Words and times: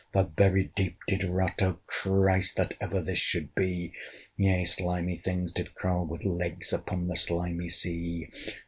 The 0.15 0.23
very 0.35 0.71
deep 0.75 0.97
did 1.07 1.23
rot: 1.23 1.61
O 1.61 1.77
Christ! 1.85 2.57
That 2.57 2.73
ever 2.81 3.01
this 3.03 3.19
should 3.19 3.53
be! 3.53 3.93
Yea, 4.35 4.65
slimy 4.65 5.15
things 5.17 5.51
did 5.51 5.75
crawl 5.75 6.07
with 6.07 6.25
legs 6.25 6.73
Upon 6.73 7.07
the 7.07 7.15
slimy 7.15 7.69
sea. 7.69 8.27